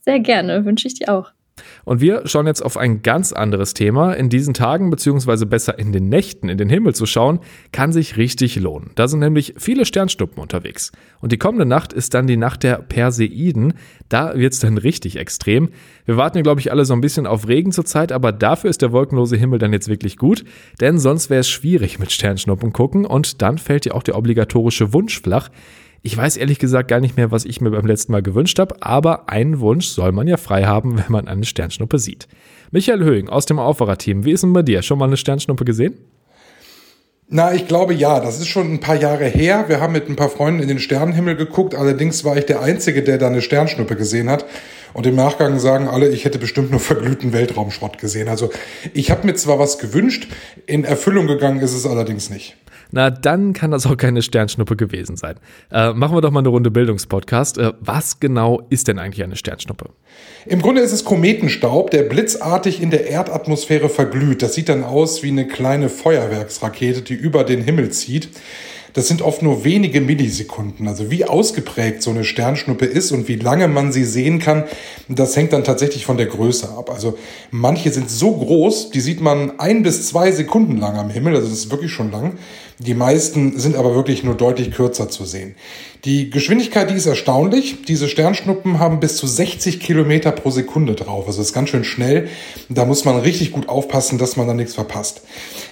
Sehr 0.01 0.19
gerne, 0.19 0.65
wünsche 0.65 0.87
ich 0.87 0.95
dir 0.95 1.13
auch. 1.13 1.31
Und 1.85 2.01
wir 2.01 2.25
schauen 2.25 2.47
jetzt 2.47 2.61
auf 2.61 2.77
ein 2.77 3.03
ganz 3.03 3.31
anderes 3.31 3.73
Thema. 3.73 4.13
In 4.13 4.29
diesen 4.29 4.53
Tagen, 4.53 4.89
beziehungsweise 4.89 5.45
besser 5.45 5.77
in 5.77 5.91
den 5.91 6.09
Nächten 6.09 6.49
in 6.49 6.57
den 6.57 6.69
Himmel 6.69 6.95
zu 6.95 7.05
schauen, 7.05 7.39
kann 7.71 7.91
sich 7.91 8.17
richtig 8.17 8.55
lohnen. 8.55 8.91
Da 8.95 9.07
sind 9.07 9.19
nämlich 9.19 9.53
viele 9.57 9.85
Sternschnuppen 9.85 10.41
unterwegs. 10.41 10.91
Und 11.21 11.31
die 11.31 11.37
kommende 11.37 11.65
Nacht 11.65 11.93
ist 11.93 12.13
dann 12.13 12.25
die 12.25 12.37
Nacht 12.37 12.63
der 12.63 12.77
Perseiden. 12.77 13.73
Da 14.09 14.35
wird 14.35 14.53
es 14.53 14.59
dann 14.59 14.77
richtig 14.77 15.17
extrem. 15.17 15.69
Wir 16.05 16.17
warten 16.17 16.37
ja, 16.37 16.43
glaube 16.43 16.61
ich, 16.61 16.71
alle 16.71 16.85
so 16.85 16.93
ein 16.93 17.01
bisschen 17.01 17.27
auf 17.27 17.47
Regen 17.47 17.71
zurzeit, 17.71 18.11
aber 18.11 18.31
dafür 18.31 18.69
ist 18.69 18.81
der 18.81 18.91
wolkenlose 18.91 19.37
Himmel 19.37 19.59
dann 19.59 19.73
jetzt 19.73 19.87
wirklich 19.87 20.17
gut. 20.17 20.43
Denn 20.81 20.97
sonst 20.97 21.29
wäre 21.29 21.41
es 21.41 21.49
schwierig 21.49 21.99
mit 21.99 22.11
Sternschnuppen 22.11 22.73
gucken 22.73 23.05
und 23.05 23.41
dann 23.41 23.57
fällt 23.57 23.85
ja 23.85 23.93
auch 23.93 24.03
der 24.03 24.17
obligatorische 24.17 24.93
Wunsch 24.93 25.21
flach. 25.21 25.49
Ich 26.05 26.17
weiß 26.17 26.35
ehrlich 26.35 26.59
gesagt 26.59 26.89
gar 26.89 26.99
nicht 26.99 27.15
mehr, 27.15 27.31
was 27.31 27.45
ich 27.45 27.61
mir 27.61 27.71
beim 27.71 27.85
letzten 27.85 28.11
Mal 28.11 28.21
gewünscht 28.21 28.59
habe, 28.59 28.75
aber 28.81 29.29
einen 29.29 29.61
Wunsch 29.61 29.87
soll 29.87 30.11
man 30.11 30.27
ja 30.27 30.35
frei 30.35 30.65
haben, 30.65 30.97
wenn 30.97 31.09
man 31.09 31.29
eine 31.29 31.45
Sternschnuppe 31.45 31.97
sieht. 31.97 32.27
Michael 32.71 33.03
Höhing 33.03 33.29
aus 33.29 33.45
dem 33.45 33.57
Aufwacherteam, 33.57 34.25
wie 34.25 34.33
ist 34.33 34.43
denn 34.43 34.51
bei 34.51 34.63
dir? 34.63 34.81
Schon 34.81 34.99
mal 34.99 35.05
eine 35.05 35.15
Sternschnuppe 35.15 35.63
gesehen? 35.63 35.97
Na, 37.29 37.53
ich 37.53 37.69
glaube 37.69 37.93
ja. 37.93 38.19
Das 38.19 38.39
ist 38.39 38.47
schon 38.47 38.73
ein 38.73 38.79
paar 38.81 38.97
Jahre 38.97 39.25
her. 39.25 39.65
Wir 39.67 39.79
haben 39.79 39.93
mit 39.93 40.09
ein 40.09 40.17
paar 40.17 40.29
Freunden 40.29 40.61
in 40.61 40.67
den 40.67 40.79
Sternenhimmel 40.79 41.37
geguckt. 41.37 41.73
Allerdings 41.73 42.25
war 42.25 42.35
ich 42.35 42.45
der 42.45 42.61
Einzige, 42.61 43.01
der 43.01 43.17
da 43.17 43.27
eine 43.27 43.41
Sternschnuppe 43.41 43.95
gesehen 43.95 44.29
hat. 44.29 44.45
Und 44.93 45.07
im 45.07 45.15
Nachgang 45.15 45.57
sagen 45.57 45.87
alle, 45.87 46.09
ich 46.09 46.25
hätte 46.25 46.37
bestimmt 46.37 46.69
nur 46.69 46.81
verglühten 46.81 47.31
Weltraumschrott 47.31 47.97
gesehen. 47.97 48.27
Also 48.27 48.51
ich 48.93 49.09
habe 49.09 49.25
mir 49.25 49.35
zwar 49.35 49.57
was 49.57 49.79
gewünscht, 49.79 50.27
in 50.65 50.83
Erfüllung 50.83 51.27
gegangen 51.27 51.61
ist 51.61 51.73
es 51.73 51.85
allerdings 51.85 52.29
nicht 52.29 52.57
na 52.93 53.09
dann 53.09 53.53
kann 53.53 53.71
das 53.71 53.87
auch 53.87 53.97
keine 53.97 54.21
Sternschnuppe 54.21 54.75
gewesen 54.75 55.17
sein. 55.17 55.37
Äh, 55.71 55.93
machen 55.93 56.15
wir 56.15 56.21
doch 56.21 56.29
mal 56.29 56.41
eine 56.41 56.49
Runde 56.49 56.69
Bildungspodcast. 56.69 57.57
Äh, 57.57 57.73
was 57.79 58.19
genau 58.19 58.61
ist 58.69 58.87
denn 58.87 58.99
eigentlich 58.99 59.23
eine 59.23 59.35
Sternschnuppe? 59.35 59.89
Im 60.45 60.61
Grunde 60.61 60.81
ist 60.81 60.91
es 60.91 61.03
Kometenstaub, 61.03 61.89
der 61.89 62.03
blitzartig 62.03 62.83
in 62.83 62.91
der 62.91 63.09
Erdatmosphäre 63.09 63.89
verglüht. 63.89 64.43
Das 64.43 64.53
sieht 64.53 64.69
dann 64.69 64.83
aus 64.83 65.23
wie 65.23 65.29
eine 65.29 65.47
kleine 65.47 65.89
Feuerwerksrakete, 65.89 67.01
die 67.01 67.15
über 67.15 67.43
den 67.43 67.63
Himmel 67.63 67.89
zieht. 67.89 68.29
Das 68.93 69.07
sind 69.07 69.23
oft 69.23 69.41
nur 69.41 69.63
wenige 69.63 70.01
Millisekunden. 70.01 70.87
Also 70.87 71.09
wie 71.09 71.25
ausgeprägt 71.25 72.03
so 72.03 72.11
eine 72.11 72.23
Sternschnuppe 72.23 72.85
ist 72.85 73.11
und 73.11 73.27
wie 73.27 73.37
lange 73.37 73.67
man 73.67 73.91
sie 73.91 74.05
sehen 74.05 74.37
kann, 74.37 74.65
das 75.09 75.35
hängt 75.35 75.51
dann 75.51 75.63
tatsächlich 75.63 76.05
von 76.05 76.17
der 76.17 76.27
Größe 76.27 76.69
ab. 76.69 76.91
Also 76.91 77.17
manche 77.49 77.89
sind 77.89 78.11
so 78.11 78.37
groß, 78.37 78.91
die 78.91 79.01
sieht 79.01 79.19
man 79.19 79.59
ein 79.59 79.81
bis 79.81 80.07
zwei 80.07 80.31
Sekunden 80.31 80.77
lang 80.77 80.95
am 80.97 81.09
Himmel. 81.09 81.35
Also 81.35 81.49
das 81.49 81.57
ist 81.57 81.71
wirklich 81.71 81.91
schon 81.91 82.11
lang. 82.11 82.33
Die 82.79 82.93
meisten 82.93 83.59
sind 83.59 83.75
aber 83.75 83.93
wirklich 83.95 84.23
nur 84.23 84.35
deutlich 84.35 84.71
kürzer 84.71 85.09
zu 85.09 85.25
sehen. 85.25 85.55
Die 86.05 86.29
Geschwindigkeit, 86.29 86.89
die 86.89 86.95
ist 86.95 87.05
erstaunlich. 87.05 87.83
Diese 87.87 88.09
Sternschnuppen 88.09 88.79
haben 88.79 88.99
bis 88.99 89.15
zu 89.15 89.27
60 89.27 89.79
Kilometer 89.79 90.31
pro 90.31 90.49
Sekunde 90.49 90.95
drauf. 90.95 91.27
Also 91.27 91.41
ist 91.41 91.53
ganz 91.53 91.69
schön 91.69 91.83
schnell. 91.83 92.27
Da 92.69 92.85
muss 92.85 93.05
man 93.05 93.17
richtig 93.19 93.51
gut 93.51 93.69
aufpassen, 93.69 94.17
dass 94.17 94.35
man 94.35 94.47
da 94.47 94.53
nichts 94.53 94.73
verpasst. 94.73 95.21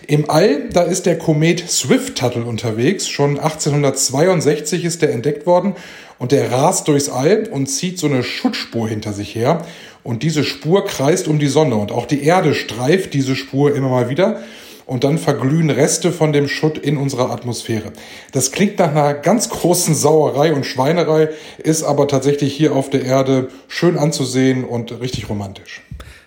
Im 0.08 0.30
All, 0.30 0.70
da 0.70 0.84
ist 0.84 1.06
der 1.06 1.18
Komet 1.18 1.70
Swift-Tuttle 1.70 2.46
unterwegs. 2.46 3.10
Schon 3.10 3.40
1862 3.40 4.86
ist 4.86 5.02
der 5.02 5.12
entdeckt 5.12 5.46
worden 5.46 5.76
und 6.20 6.32
der 6.32 6.52
rast 6.52 6.88
durchs 6.88 7.10
All 7.10 7.50
und 7.52 7.68
zieht 7.68 7.98
so 7.98 8.08
eine 8.08 8.24
Schutzspur 8.24 8.88
hinter 8.88 9.12
sich 9.12 9.36
her. 9.36 9.66
Und 10.04 10.24
diese 10.24 10.44
Spur 10.44 10.86
kreist 10.86 11.28
um 11.28 11.40
die 11.40 11.48
Sonne 11.48 11.76
und 11.76 11.92
auch 11.92 12.06
die 12.06 12.24
Erde 12.24 12.54
streift 12.54 13.14
diese 13.14 13.36
Spur 13.36 13.76
immer 13.76 13.90
mal 13.90 14.10
wieder 14.10 14.42
und 14.86 15.04
dann 15.04 15.18
verglühen 15.18 15.70
Reste 15.70 16.12
von 16.12 16.34
dem 16.34 16.48
Schutt 16.48 16.78
in 16.78 16.98
unserer 16.98 17.32
Atmosphäre. 17.32 17.92
Das 18.32 18.52
klingt 18.52 18.80
nach 18.80 18.92
einer 18.92 19.14
ganz 19.14 19.50
großen 19.50 19.96
Sauerei 19.96 20.54
und 20.54 20.66
Schweinerei, 20.66 21.30
ist 21.58 21.84
aber 21.84 22.08
tatsächlich 22.08 22.54
hier 22.54 22.74
auf 22.74 22.90
der 22.90 23.04
Erde 23.04 23.50
schön 23.68 23.98
anzusehen 23.98 24.64
und 24.64 25.00
richtig 25.00 25.30
romantisch. 25.30 25.82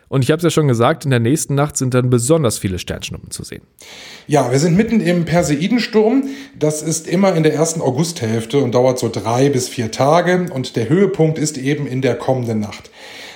Und 0.08 0.22
ich 0.22 0.30
habe 0.30 0.36
es 0.38 0.44
ja 0.44 0.50
schon 0.50 0.68
gesagt, 0.68 1.04
in 1.04 1.10
der 1.10 1.18
nächsten 1.18 1.56
Nacht 1.56 1.76
sind 1.76 1.92
dann 1.92 2.08
besonders 2.08 2.58
viele 2.58 2.78
Sternschnuppen 2.78 3.32
zu 3.32 3.42
sehen. 3.42 3.62
Ja, 4.28 4.52
wir 4.52 4.60
sind 4.60 4.76
mitten 4.76 5.00
im 5.00 5.24
Perseidensturm. 5.24 6.28
Das 6.56 6.82
ist 6.82 7.08
immer 7.08 7.34
in 7.34 7.42
der 7.42 7.54
ersten 7.54 7.80
Augusthälfte 7.80 8.58
und 8.58 8.76
dauert 8.76 8.98
so 8.98 9.08
drei 9.08 9.48
bis 9.48 9.68
vier 9.68 9.90
Tage. 9.90 10.46
Und 10.52 10.76
der 10.76 10.88
Höhepunkt 10.88 11.36
ist 11.38 11.58
eben 11.58 11.86
in 11.86 12.00
der 12.00 12.14
kommenden 12.14 12.60
Nacht. 12.60 12.90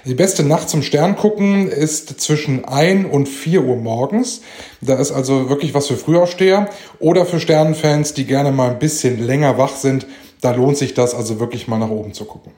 Die 0.05 0.15
beste 0.15 0.45
Nacht 0.45 0.69
zum 0.69 0.83
Sterngucken 0.83 1.69
ist 1.69 2.21
zwischen 2.21 2.65
1 2.65 3.13
und 3.13 3.29
4 3.29 3.65
Uhr 3.65 3.77
morgens. 3.77 4.43
Da 4.81 4.95
ist 4.95 5.13
also 5.13 5.49
wirklich 5.49 5.75
was 5.75 5.89
für 5.89 5.97
Frühaufsteher 5.97 6.69
oder 6.99 7.27
für 7.27 7.41
Sternenfans, 7.41 8.15
die 8.15 8.25
gerne 8.25 8.53
mal 8.53 8.71
ein 8.71 8.79
bisschen 8.79 9.25
länger 9.25 9.59
wach 9.59 9.75
sind. 9.75 10.07
Da 10.41 10.53
lohnt 10.53 10.77
sich 10.77 10.95
das 10.95 11.15
also 11.15 11.41
wirklich 11.41 11.67
mal 11.69 11.79
nach 11.79 11.91
oben 11.91 12.15
zu 12.15 12.25
gucken. 12.25 12.53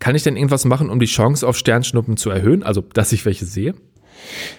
Kann 0.00 0.16
ich 0.16 0.24
denn 0.24 0.36
irgendwas 0.36 0.64
machen, 0.64 0.90
um 0.90 0.98
die 0.98 1.06
Chance 1.06 1.46
auf 1.46 1.56
Sternschnuppen 1.56 2.16
zu 2.16 2.30
erhöhen? 2.30 2.62
Also, 2.62 2.80
dass 2.80 3.12
ich 3.12 3.24
welche 3.24 3.46
sehe? 3.46 3.74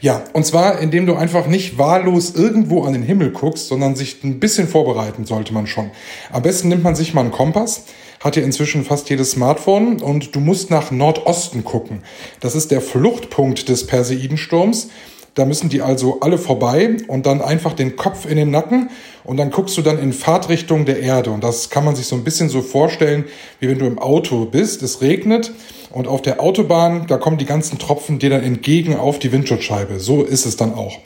Ja, 0.01 0.23
und 0.33 0.45
zwar 0.45 0.79
indem 0.79 1.05
du 1.05 1.15
einfach 1.15 1.47
nicht 1.47 1.77
wahllos 1.77 2.35
irgendwo 2.35 2.83
an 2.83 2.93
den 2.93 3.03
Himmel 3.03 3.31
guckst, 3.31 3.67
sondern 3.67 3.95
sich 3.95 4.23
ein 4.23 4.39
bisschen 4.39 4.67
vorbereiten 4.67 5.25
sollte 5.25 5.53
man 5.53 5.67
schon. 5.67 5.91
Am 6.31 6.41
besten 6.41 6.69
nimmt 6.69 6.83
man 6.83 6.95
sich 6.95 7.13
mal 7.13 7.21
einen 7.21 7.31
Kompass, 7.31 7.83
hat 8.19 8.35
ja 8.35 8.43
inzwischen 8.43 8.85
fast 8.85 9.09
jedes 9.09 9.31
Smartphone 9.31 10.01
und 10.01 10.35
du 10.35 10.39
musst 10.39 10.69
nach 10.69 10.91
Nordosten 10.91 11.63
gucken. 11.63 12.03
Das 12.39 12.55
ist 12.55 12.71
der 12.71 12.81
Fluchtpunkt 12.81 13.67
des 13.69 13.85
Perseidensturms. 13.87 14.89
Da 15.35 15.45
müssen 15.45 15.69
die 15.69 15.81
also 15.81 16.19
alle 16.21 16.37
vorbei 16.37 16.97
und 17.07 17.25
dann 17.25 17.41
einfach 17.41 17.73
den 17.73 17.95
Kopf 17.95 18.25
in 18.25 18.37
den 18.37 18.51
Nacken 18.51 18.89
und 19.23 19.37
dann 19.37 19.49
guckst 19.49 19.75
du 19.77 19.81
dann 19.81 19.97
in 19.97 20.13
Fahrtrichtung 20.13 20.85
der 20.85 20.99
Erde. 20.99 21.31
Und 21.31 21.43
das 21.43 21.71
kann 21.71 21.83
man 21.83 21.95
sich 21.95 22.05
so 22.05 22.15
ein 22.15 22.23
bisschen 22.23 22.49
so 22.49 22.61
vorstellen, 22.61 23.25
wie 23.59 23.67
wenn 23.67 23.79
du 23.79 23.85
im 23.85 23.97
Auto 23.97 24.45
bist, 24.45 24.83
es 24.83 25.01
regnet 25.01 25.51
und 25.89 26.07
auf 26.07 26.21
der 26.21 26.39
Autobahn, 26.39 27.07
da 27.07 27.17
kommen 27.17 27.37
die 27.37 27.45
ganzen 27.45 27.79
Tropfen 27.79 28.19
dir 28.19 28.29
dann 28.29 28.43
entgegen 28.43 28.95
auf 28.95 29.17
die 29.17 29.31
Windschutzscheibe. 29.31 29.99
So 29.99 30.23
ist 30.23 30.45
es 30.45 30.55
dann 30.55 30.73
auch, 30.73 30.99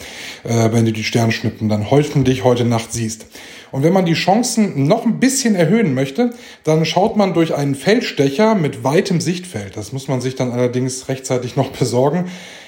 äh, 0.43 0.71
wenn 0.71 0.85
du 0.85 0.91
die 0.91 1.03
Sternschnuppen 1.03 1.69
dann 1.69 1.89
hoffentlich 1.89 2.43
heute 2.43 2.65
Nacht 2.65 2.91
siehst. 2.91 3.27
Und 3.71 3.83
wenn 3.83 3.93
man 3.93 4.05
die 4.05 4.13
Chancen 4.13 4.87
noch 4.87 5.05
ein 5.05 5.19
bisschen 5.19 5.55
erhöhen 5.55 5.93
möchte, 5.93 6.31
dann 6.63 6.85
schaut 6.85 7.17
man 7.17 7.33
durch 7.33 7.53
einen 7.53 7.75
Feldstecher 7.75 8.55
mit 8.55 8.83
weitem 8.83 9.19
Sichtfeld. 9.19 9.75
Das 9.75 9.91
muss 9.91 10.07
man 10.07 10.21
sich 10.21 10.35
dann 10.35 10.51
allerdings 10.51 11.09
rechtzeitig 11.09 11.55
noch 11.55 11.71
besorgen. 11.79 12.25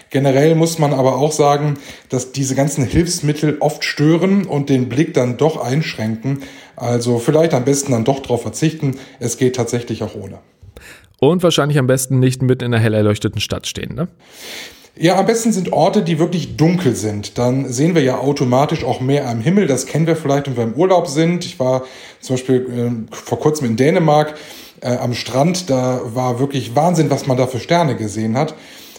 Generell 0.10 0.56
muss 0.56 0.80
man 0.80 0.94
aber 0.94 1.18
auch 1.18 1.32
sagen, 1.32 1.78
dass 2.10 2.32
diese 2.32 2.56
ganzen 2.56 2.84
Hilfsmittel 2.84 3.58
oft 3.60 3.84
stören 3.84 4.46
und 4.46 4.70
den 4.70 4.90
Blick 4.90 5.14
dann 5.14 5.38
doch 5.38 5.62
einschränken. 5.64 6.44
Also 6.76 7.20
vielleicht 7.20 7.54
am 7.54 7.66
besten 7.66 7.92
dann 7.92 8.06
doch 8.06 8.20
darauf 8.20 8.42
verzichten. 8.42 8.96
Es 9.20 9.38
geht 9.38 9.56
tatsächlich 9.56 10.02
auch 10.02 10.16
ohne. 10.16 10.40
Und 11.20 11.44
wahrscheinlich 11.44 11.78
am 11.78 11.88
besten 11.88 12.20
nicht 12.20 12.42
mit 12.42 12.62
in 12.62 12.74
einer 12.74 12.82
hell 12.82 12.94
erleuchteten 12.94 13.42
Stadt 13.42 13.68
stehen, 13.68 13.94
ne? 13.94 14.08
Ja, 15.02 15.18
am 15.18 15.28
besten 15.28 15.54
sind 15.54 15.72
Orte, 15.72 16.02
die 16.02 16.20
wirklich 16.20 16.58
dunkel 16.58 16.94
sind. 16.94 17.38
Dann 17.38 17.72
sehen 17.72 17.96
wir 17.96 18.02
ja 18.02 18.18
automatisch 18.18 18.84
auch 18.84 19.00
mehr 19.00 19.30
am 19.30 19.40
Himmel. 19.40 19.66
Das 19.66 19.86
kennen 19.86 20.08
wir 20.08 20.18
vielleicht, 20.18 20.48
wenn 20.48 20.58
wir 20.58 20.64
im 20.64 20.74
Urlaub 20.74 21.08
sind. 21.08 21.46
Ich 21.46 21.58
war 21.58 21.84
zum 22.20 22.36
Beispiel 22.36 23.08
äh, 23.10 23.16
vor 23.16 23.40
kurzem 23.40 23.68
in 23.68 23.78
Dänemark 23.78 24.36
äh, 24.82 24.98
am 24.98 25.14
Strand. 25.14 25.70
Da 25.70 26.02
war 26.04 26.40
wirklich 26.42 26.76
Wahnsinn, 26.76 27.10
was 27.10 27.28
man 27.28 27.38
da 27.38 27.48
für 27.48 27.60
Sterne 27.60 27.96
gesehen 27.96 28.38
hat. 28.38 28.56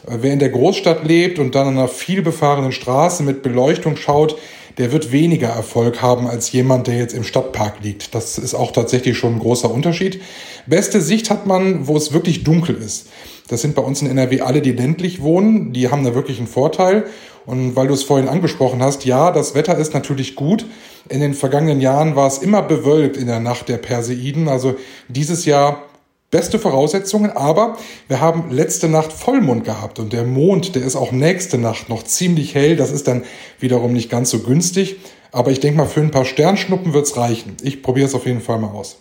Äh, 0.07 0.19
wer 0.21 0.33
in 0.33 0.39
der 0.39 0.51
Großstadt 0.51 1.05
lebt 1.05 1.39
und 1.39 1.55
dann 1.55 1.69
an 1.69 1.79
einer 1.79 1.89
vielbefahrenen 1.89 2.73
Straße 2.73 3.23
mit 3.23 3.43
Beleuchtung 3.43 3.97
schaut, 3.97 4.37
der 4.79 4.93
wird 4.93 5.13
weniger 5.13 5.49
Erfolg 5.49 6.01
haben 6.01 6.27
als 6.27 6.53
jemand, 6.53 6.87
der 6.87 6.97
jetzt 6.97 7.13
im 7.13 7.25
Stadtpark 7.25 7.83
liegt. 7.83 8.15
Das 8.15 8.39
ist 8.39 8.55
auch 8.55 8.73
tatsächlich 8.73 9.19
schon 9.19 9.35
ein 9.35 9.39
großer 9.41 9.71
Unterschied. 9.71 10.23
Beste 10.67 11.01
Sicht 11.01 11.29
hat 11.29 11.47
man, 11.47 11.87
wo 11.87 11.97
es 11.97 12.13
wirklich 12.13 12.45
dunkel 12.45 12.77
ist. 12.77 13.09
Das 13.49 13.61
sind 13.63 13.75
bei 13.75 13.83
uns 13.83 14.01
in 14.01 14.09
NRW 14.09 14.43
alle, 14.43 14.63
die 14.63 14.73
ländlich 14.73 15.23
wohnen. 15.23 15.73
Die 15.73 15.91
haben 15.91 16.05
da 16.05 16.15
wirklich 16.15 16.39
einen 16.39 16.47
Vorteil. 16.47 17.05
Und 17.47 17.75
weil 17.75 17.89
du 17.89 17.95
es 17.95 18.05
vorhin 18.05 18.29
angesprochen 18.29 18.83
hast, 18.83 19.05
ja, 19.05 19.33
das 19.33 19.55
Wetter 19.55 19.77
ist 19.77 19.93
natürlich 19.93 20.37
gut. 20.37 20.67
In 21.09 21.21
den 21.21 21.35
vergangenen 21.35 21.81
Jahren 21.81 22.15
war 22.15 22.29
es 22.29 22.39
immer 22.39 22.63
bewölkt 22.63 23.17
in 23.17 23.27
der 23.27 23.41
Nacht 23.41 23.69
der 23.69 23.79
Perseiden. 23.79 24.49
Also 24.49 24.77
dieses 25.09 25.47
Jahr 25.47 25.83
beste 26.31 26.59
Voraussetzungen, 26.59 27.31
aber 27.33 27.77
wir 28.09 28.21
haben 28.21 28.51
letzte 28.51 28.89
Nacht 28.89 29.13
Vollmond 29.13 29.65
gehabt 29.65 29.99
und 29.99 30.13
der 30.13 30.25
Mond, 30.25 30.75
der 30.75 30.83
ist 30.83 30.97
auch 30.97 31.13
nächste 31.13 31.59
Nacht 31.59 31.89
noch 31.89 32.05
ziemlich 32.05 32.55
hell. 32.55 32.77
Das 32.77 32.93
ist 32.93 33.09
dann 33.09 33.25
wiederum 33.59 33.93
nicht 33.93 34.11
ganz 34.11 34.31
so 34.31 34.41
günstig, 34.41 34.97
aber 35.33 35.51
ich 35.51 35.61
denke 35.61 35.79
mal, 35.79 35.87
für 35.87 36.01
ein 36.01 36.11
paar 36.11 36.25
Sternschnuppen 36.25 36.93
wird's 36.93 37.17
reichen. 37.17 37.57
Ich 37.63 37.83
probiere 37.83 38.07
es 38.07 38.15
auf 38.15 38.27
jeden 38.27 38.41
Fall 38.41 38.61
mal 38.61 38.69
aus. 38.69 38.99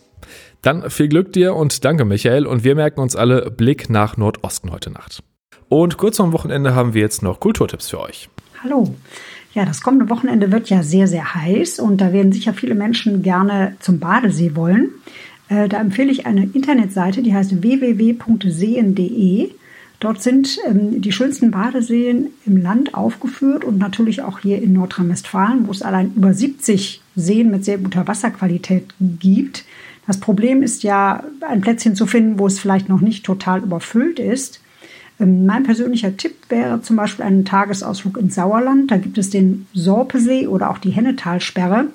Dann 0.61 0.89
viel 0.89 1.07
Glück 1.07 1.31
dir 1.31 1.55
und 1.55 1.85
danke 1.85 2.03
Michael 2.03 2.45
und 2.45 2.63
wir 2.63 2.75
merken 2.75 2.99
uns 2.99 3.15
alle 3.15 3.49
Blick 3.51 3.89
nach 3.89 4.17
Nordosten 4.17 4.71
heute 4.71 4.91
Nacht. 4.91 5.23
Und 5.69 5.97
kurz 5.97 6.17
vor 6.17 6.25
dem 6.25 6.33
Wochenende 6.33 6.75
haben 6.75 6.93
wir 6.93 7.01
jetzt 7.01 7.21
noch 7.21 7.39
Kulturtipps 7.39 7.89
für 7.89 8.01
euch. 8.01 8.29
Hallo. 8.63 8.93
Ja, 9.53 9.65
das 9.65 9.81
kommende 9.81 10.09
Wochenende 10.09 10.51
wird 10.51 10.69
ja 10.69 10.83
sehr, 10.83 11.07
sehr 11.07 11.33
heiß 11.33 11.79
und 11.79 11.97
da 12.01 12.13
werden 12.13 12.31
sicher 12.31 12.53
viele 12.53 12.75
Menschen 12.75 13.23
gerne 13.23 13.75
zum 13.79 13.99
Badesee 13.99 14.55
wollen. 14.55 14.91
Äh, 15.49 15.67
da 15.67 15.81
empfehle 15.81 16.11
ich 16.11 16.25
eine 16.25 16.45
Internetseite, 16.53 17.21
die 17.21 17.33
heißt 17.33 17.61
www.seen.de. 17.61 19.49
Dort 19.99 20.21
sind 20.21 20.57
ähm, 20.65 21.01
die 21.01 21.11
schönsten 21.11 21.51
Badeseen 21.51 22.27
im 22.45 22.57
Land 22.57 22.93
aufgeführt 22.93 23.65
und 23.65 23.79
natürlich 23.79 24.21
auch 24.21 24.39
hier 24.39 24.61
in 24.61 24.71
Nordrhein-Westfalen, 24.73 25.67
wo 25.67 25.71
es 25.71 25.81
allein 25.81 26.13
über 26.15 26.33
70 26.33 27.01
Seen 27.15 27.51
mit 27.51 27.65
sehr 27.65 27.79
guter 27.79 28.07
Wasserqualität 28.07 28.85
gibt. 28.99 29.65
Das 30.07 30.19
Problem 30.19 30.63
ist 30.63 30.83
ja, 30.83 31.23
ein 31.41 31.61
Plätzchen 31.61 31.95
zu 31.95 32.05
finden, 32.07 32.39
wo 32.39 32.47
es 32.47 32.59
vielleicht 32.59 32.87
noch 32.87 33.01
nicht 33.01 33.25
total 33.25 33.61
überfüllt 33.61 34.19
ist. 34.19 34.61
Ähm, 35.19 35.45
mein 35.45 35.63
persönlicher 35.63 36.15
Tipp 36.15 36.35
wäre 36.47 36.81
zum 36.81 36.95
Beispiel 36.95 37.25
ein 37.25 37.43
Tagesausflug 37.43 38.17
ins 38.17 38.35
Sauerland. 38.35 38.91
Da 38.91 38.97
gibt 38.97 39.17
es 39.17 39.29
den 39.29 39.67
Sorpesee 39.73 40.47
oder 40.47 40.69
auch 40.69 40.77
die 40.77 40.91
Hennetalsperre. 40.91 41.87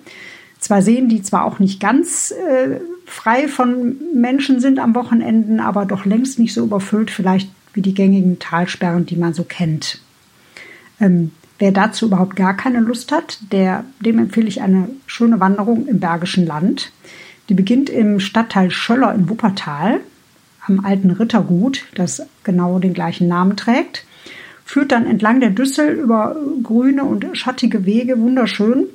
Zwei 0.58 0.82
Seen, 0.82 1.08
die 1.08 1.22
zwar 1.22 1.44
auch 1.44 1.58
nicht 1.58 1.80
ganz 1.80 2.32
äh, 2.32 2.80
frei 3.06 3.48
von 3.48 3.96
Menschen 4.14 4.60
sind 4.60 4.78
am 4.78 4.94
Wochenenden, 4.94 5.60
aber 5.60 5.86
doch 5.86 6.04
längst 6.04 6.38
nicht 6.38 6.54
so 6.54 6.64
überfüllt 6.64 7.10
vielleicht 7.10 7.50
wie 7.72 7.82
die 7.82 7.94
gängigen 7.94 8.38
Talsperren, 8.38 9.06
die 9.06 9.16
man 9.16 9.34
so 9.34 9.44
kennt. 9.44 10.00
Ähm, 11.00 11.32
wer 11.58 11.72
dazu 11.72 12.06
überhaupt 12.06 12.36
gar 12.36 12.56
keine 12.56 12.80
Lust 12.80 13.12
hat, 13.12 13.38
der, 13.52 13.84
dem 14.00 14.18
empfehle 14.18 14.48
ich 14.48 14.62
eine 14.62 14.88
schöne 15.06 15.40
Wanderung 15.40 15.86
im 15.86 16.00
Bergischen 16.00 16.46
Land. 16.46 16.92
Die 17.48 17.54
beginnt 17.54 17.90
im 17.90 18.20
Stadtteil 18.20 18.70
Schöller 18.70 19.14
in 19.14 19.28
Wuppertal 19.28 20.00
am 20.66 20.84
alten 20.84 21.10
Rittergut, 21.10 21.84
das 21.94 22.22
genau 22.42 22.78
den 22.78 22.94
gleichen 22.94 23.28
Namen 23.28 23.56
trägt, 23.56 24.06
führt 24.64 24.92
dann 24.92 25.06
entlang 25.06 25.40
der 25.40 25.50
Düssel 25.50 25.94
über 25.94 26.36
grüne 26.62 27.04
und 27.04 27.26
schattige 27.36 27.84
Wege 27.84 28.18
wunderschön 28.18 28.86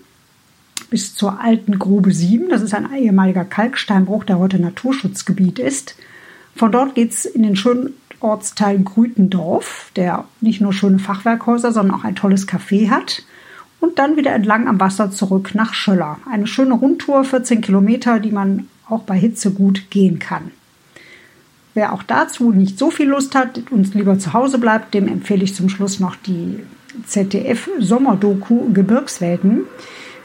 bis 0.90 1.16
zur 1.16 1.40
alten 1.40 1.80
Grube 1.80 2.12
7. 2.12 2.50
Das 2.50 2.62
ist 2.62 2.74
ein 2.74 2.94
ehemaliger 2.94 3.46
Kalksteinbruch, 3.46 4.24
der 4.24 4.40
heute 4.40 4.60
Naturschutzgebiet 4.60 5.60
ist. 5.60 5.96
Von 6.56 6.72
dort 6.72 6.96
geht 6.96 7.12
es 7.12 7.26
in 7.26 7.44
den 7.44 7.56
schönen 7.56 7.94
Ortsteil 8.20 8.80
Grütendorf, 8.80 9.92
der 9.96 10.26
nicht 10.42 10.62
nur 10.62 10.74
schöne 10.74 11.00
Fachwerkhäuser, 11.00 11.72
sondern 11.72 12.00
auch 12.00 12.04
ein 12.04 12.16
tolles 12.16 12.48
Café 12.48 12.90
hat. 12.90 13.24
Und 13.80 13.98
dann 13.98 14.18
wieder 14.18 14.34
entlang 14.34 14.68
am 14.68 14.80
Wasser 14.80 15.10
zurück 15.10 15.52
nach 15.56 15.74
Schöller. 15.74 16.18
Eine 16.30 16.48
schöne 16.48 16.74
Rundtour, 16.74 17.24
14 17.24 17.62
Kilometer, 17.62 18.20
die 18.20 18.32
man 18.32 18.68
auch 18.90 19.04
bei 19.04 19.18
Hitze 19.18 19.52
gut 19.52 19.90
gehen 19.90 20.20
kann. 20.20 20.52
Wer 21.76 21.94
auch 21.94 22.04
dazu 22.04 22.52
nicht 22.52 22.78
so 22.78 22.92
viel 22.92 23.08
Lust 23.08 23.36
hat 23.36 23.62
und 23.72 23.94
lieber 23.94 24.20
zu 24.20 24.34
Hause 24.34 24.58
bleibt, 24.58 24.94
dem 24.94 25.08
empfehle 25.08 25.44
ich 25.44 25.56
zum 25.56 25.70
Schluss 25.70 26.00
noch 26.02 26.18
die 26.18 26.60
ZDF-Sommerdoku 27.06 28.74
Gebirgswelten 28.74 29.62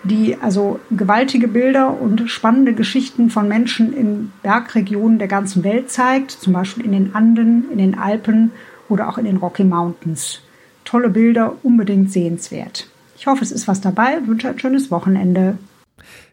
die 0.05 0.37
also 0.41 0.81
gewaltige 0.91 1.49
Bilder 1.49 1.99
und 2.01 2.31
spannende 2.31 2.75
Geschichten 2.75 3.31
von 3.31 3.49
Menschen 3.49 3.93
in 3.95 4.33
Bergregionen 4.43 5.19
der 5.19 5.29
ganzen 5.29 5.65
Welt 5.65 5.91
zeigt, 5.91 6.31
zum 6.31 6.53
Beispiel 6.53 6.85
in 6.85 6.93
den 6.93 7.15
Anden, 7.15 7.71
in 7.71 7.79
den 7.79 7.99
Alpen 7.99 8.53
oder 8.89 9.09
auch 9.09 9.19
in 9.19 9.25
den 9.25 9.39
Rocky 9.39 9.65
Mountains. 9.65 10.41
Tolle 10.85 11.09
Bilder, 11.09 11.55
unbedingt 11.63 12.13
sehenswert. 12.13 12.89
Ich 13.17 13.27
hoffe, 13.27 13.43
es 13.43 13.53
ist 13.53 13.67
was 13.67 13.81
dabei, 13.81 14.19
wünsche 14.27 14.49
ein 14.49 14.59
schönes 14.59 14.91
Wochenende. 14.91 15.57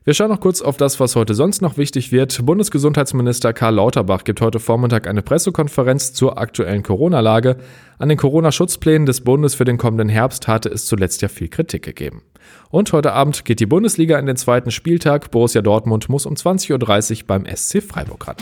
Wir 0.04 0.14
schauen 0.14 0.30
noch 0.30 0.40
kurz 0.40 0.62
auf 0.62 0.78
das, 0.78 1.00
was 1.00 1.16
heute 1.16 1.34
sonst 1.34 1.62
noch 1.62 1.78
wichtig 1.78 2.12
wird. 2.12 2.46
Bundesgesundheitsminister 2.46 3.54
Karl 3.54 3.76
Lauterbach 3.76 4.24
gibt 4.24 4.42
heute 4.42 4.60
Vormittag 4.60 5.08
eine 5.08 5.22
Pressekonferenz 5.22 6.14
zur 6.14 6.38
aktuellen 6.38 6.84
Corona-Lage. 6.84 7.58
An 8.00 8.10
den 8.10 8.18
Corona-Schutzplänen 8.18 9.06
des 9.06 9.22
Bundes 9.22 9.56
für 9.56 9.66
den 9.66 9.78
kommenden 9.78 10.10
Herbst 10.10 10.48
hatte 10.48 10.70
es 10.70 10.86
zuletzt 10.86 11.22
ja 11.22 11.28
viel 11.28 11.50
Kritik 11.50 11.84
gegeben. 11.84 12.24
Und 12.70 12.92
heute 12.94 13.14
Abend 13.14 13.46
geht 13.46 13.60
die 13.60 13.66
Bundesliga 13.66 14.18
in 14.18 14.26
den 14.26 14.38
zweiten 14.38 14.72
Spieltag. 14.72 15.32
Borussia 15.32 15.62
Dortmund 15.62 16.10
muss 16.10 16.26
um 16.26 16.34
20.30 16.34 17.22
Uhr 17.22 17.28
beim 17.28 17.46
SC 17.46 17.84
Freiburg 17.84 18.28
ran. 18.28 18.38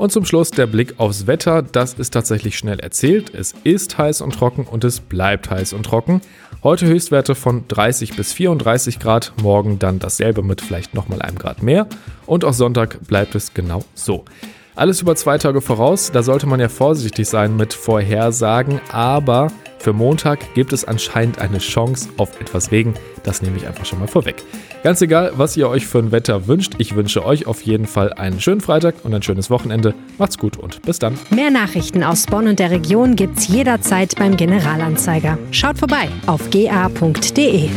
Und 0.00 0.12
zum 0.12 0.24
Schluss 0.24 0.50
der 0.50 0.66
Blick 0.66 0.94
aufs 0.96 1.26
Wetter. 1.26 1.60
Das 1.60 1.92
ist 1.92 2.14
tatsächlich 2.14 2.56
schnell 2.56 2.80
erzählt. 2.80 3.34
Es 3.34 3.54
ist 3.64 3.98
heiß 3.98 4.22
und 4.22 4.32
trocken 4.32 4.64
und 4.64 4.82
es 4.82 4.98
bleibt 4.98 5.50
heiß 5.50 5.74
und 5.74 5.82
trocken. 5.82 6.22
Heute 6.62 6.86
Höchstwerte 6.86 7.34
von 7.34 7.68
30 7.68 8.16
bis 8.16 8.32
34 8.32 8.98
Grad, 8.98 9.34
morgen 9.42 9.78
dann 9.78 9.98
dasselbe 9.98 10.42
mit 10.42 10.62
vielleicht 10.62 10.94
nochmal 10.94 11.20
einem 11.20 11.36
Grad 11.36 11.62
mehr. 11.62 11.86
Und 12.24 12.46
auch 12.46 12.54
Sonntag 12.54 13.06
bleibt 13.08 13.34
es 13.34 13.52
genau 13.52 13.84
so. 13.92 14.24
Alles 14.74 15.02
über 15.02 15.16
zwei 15.16 15.38
Tage 15.38 15.60
voraus, 15.60 16.10
da 16.12 16.22
sollte 16.22 16.46
man 16.46 16.60
ja 16.60 16.68
vorsichtig 16.68 17.28
sein 17.28 17.56
mit 17.56 17.74
Vorhersagen, 17.74 18.80
aber 18.92 19.48
für 19.78 19.92
Montag 19.94 20.54
gibt 20.54 20.72
es 20.72 20.84
anscheinend 20.84 21.38
eine 21.38 21.58
Chance 21.58 22.10
auf 22.18 22.38
etwas 22.40 22.70
Regen. 22.70 22.94
Das 23.22 23.40
nehme 23.40 23.56
ich 23.56 23.66
einfach 23.66 23.86
schon 23.86 23.98
mal 23.98 24.08
vorweg. 24.08 24.42
Ganz 24.82 25.00
egal, 25.00 25.32
was 25.36 25.56
ihr 25.56 25.68
euch 25.68 25.86
für 25.86 25.98
ein 25.98 26.12
Wetter 26.12 26.46
wünscht, 26.46 26.74
ich 26.78 26.94
wünsche 26.94 27.24
euch 27.24 27.46
auf 27.46 27.62
jeden 27.62 27.86
Fall 27.86 28.12
einen 28.12 28.40
schönen 28.40 28.60
Freitag 28.60 28.96
und 29.04 29.14
ein 29.14 29.22
schönes 29.22 29.50
Wochenende. 29.50 29.94
Macht's 30.18 30.38
gut 30.38 30.58
und 30.58 30.82
bis 30.82 30.98
dann. 30.98 31.18
Mehr 31.30 31.50
Nachrichten 31.50 32.04
aus 32.04 32.26
Bonn 32.26 32.46
und 32.46 32.58
der 32.58 32.70
Region 32.70 33.16
gibt's 33.16 33.48
jederzeit 33.48 34.14
beim 34.18 34.36
Generalanzeiger. 34.36 35.38
Schaut 35.50 35.78
vorbei 35.78 36.08
auf 36.26 36.50
ga.de. 36.50 37.70